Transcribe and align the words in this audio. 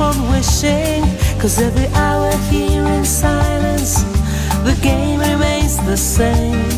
on 0.00 0.30
wishing. 0.30 1.02
Cause 1.40 1.60
every 1.60 1.86
hour 1.94 2.30
here 2.50 2.84
in 2.84 3.04
silence 3.04 4.02
The 4.64 4.76
game 4.82 5.20
remains 5.20 5.76
the 5.84 5.96
same. 5.96 6.70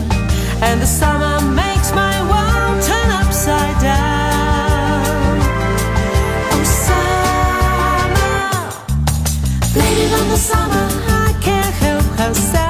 And 0.62 0.80
the 0.80 0.86
summer 0.86 1.40
makes 1.54 1.92
my 1.92 2.16
world 2.30 2.82
turn 2.82 3.10
upside 3.22 3.80
down. 3.80 5.38
Oh, 6.52 6.64
summer, 6.86 8.20
baby, 9.74 10.04
on 10.14 10.28
the 10.28 10.36
summer, 10.36 10.86
I 11.26 11.32
can't 11.40 11.74
help 11.74 12.04
herself. 12.18 12.69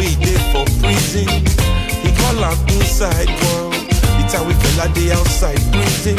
we 0.00 0.16
did 0.16 0.40
for 0.52 0.64
prison. 0.80 1.28
He 2.00 2.10
call 2.16 2.40
am 2.42 2.58
inside 2.72 3.28
world. 3.44 3.76
It's 4.20 4.32
how 4.32 4.44
we 4.48 4.54
fella 4.54 4.88
the 4.96 5.12
outside 5.12 5.60
prison. 5.72 6.16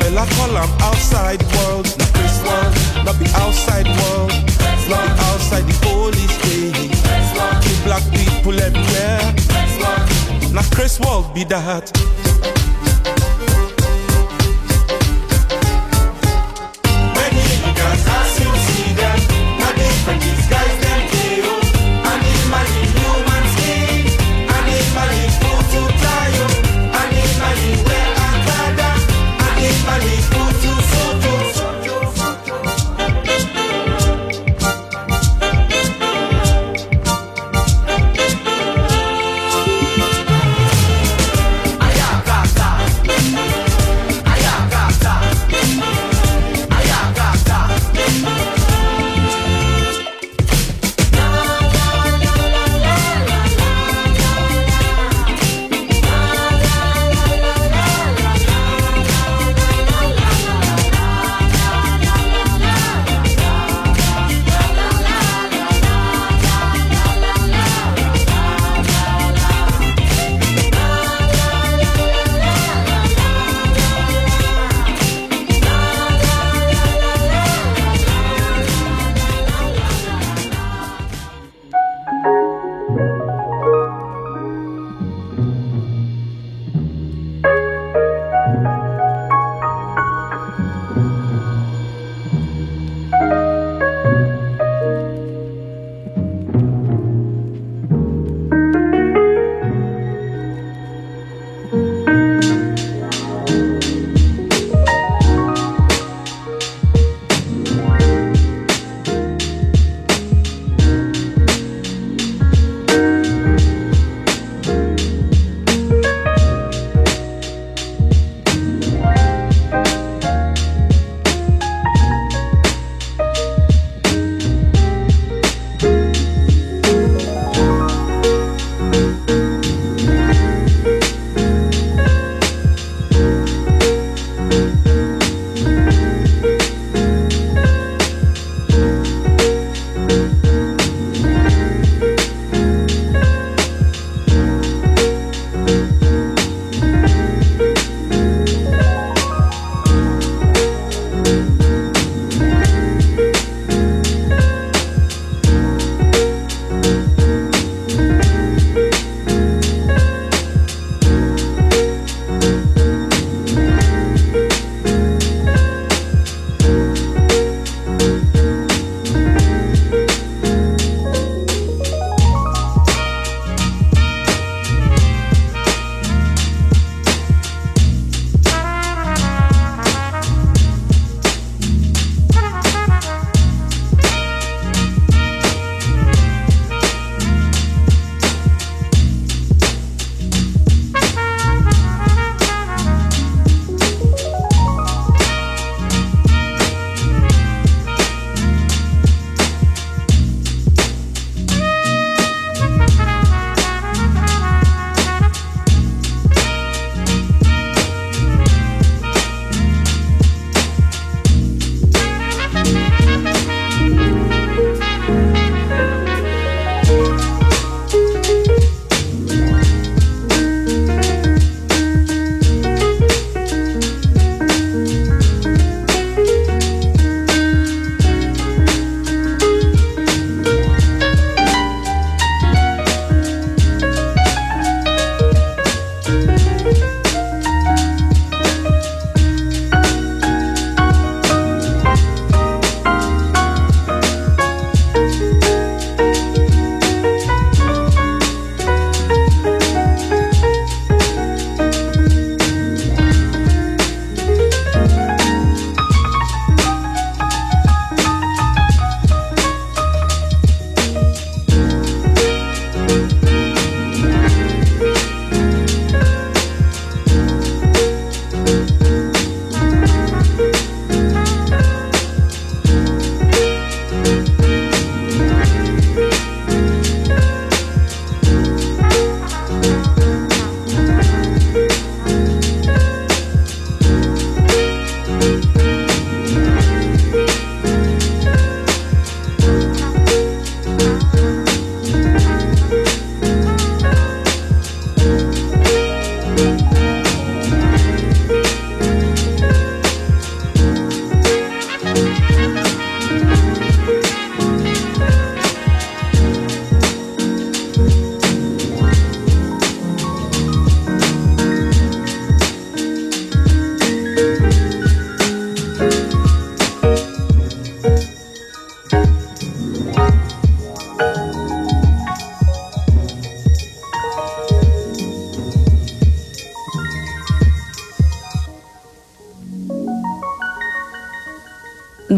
Fella 0.00 0.26
call 0.34 0.58
am 0.58 0.70
outside 0.82 1.42
world. 1.54 1.86
Na 1.98 2.06
Chris 2.14 2.36
world, 2.42 2.74
not 3.06 3.16
the 3.22 3.30
outside 3.42 3.86
world. 4.02 4.32
Not 4.90 5.06
be 5.06 5.22
outside 5.30 5.64
the 5.70 5.76
police 5.86 6.36
day. 6.42 6.72
Kill 7.62 7.78
black 7.86 8.04
people 8.10 8.58
everywhere. 8.58 9.22
Na 10.52 10.62
Chris 10.74 10.98
world 10.98 11.32
be 11.32 11.44
that. 11.44 11.86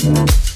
Thank 0.00 0.47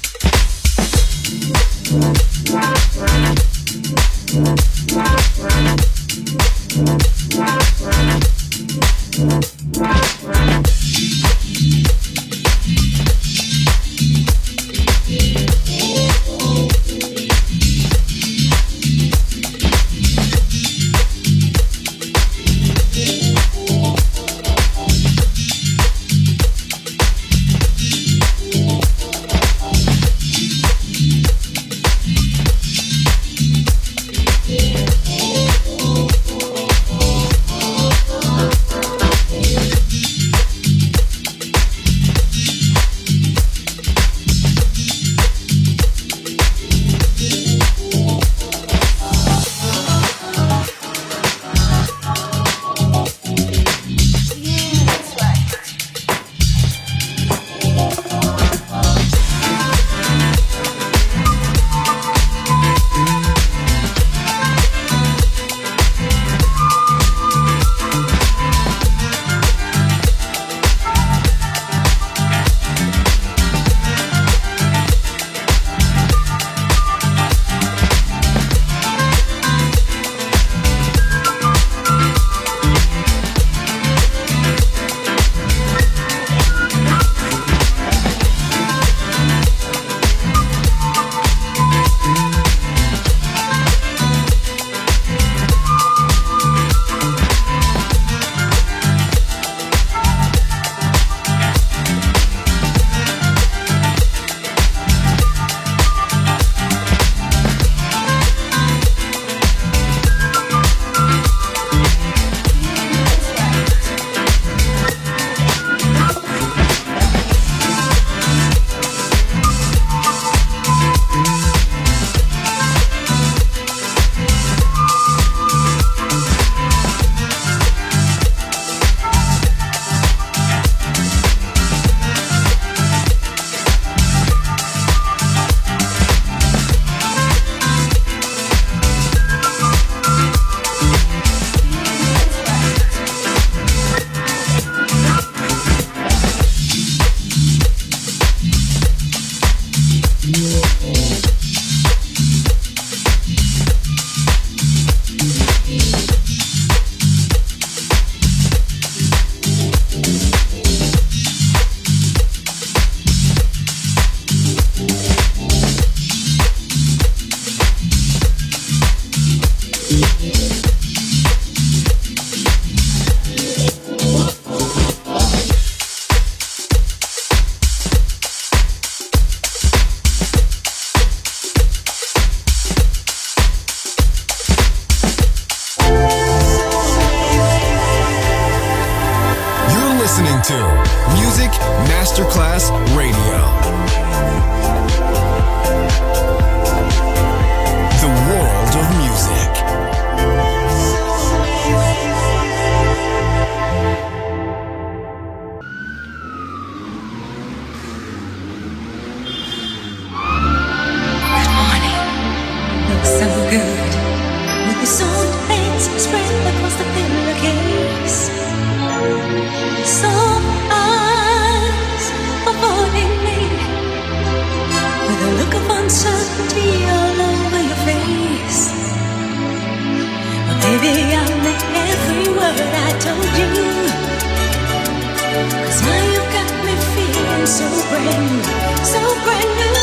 so 237.53 237.69
brand 237.87 238.31
new, 238.31 238.83
so 238.83 238.99
brand 239.23 239.73
new. 239.75 239.82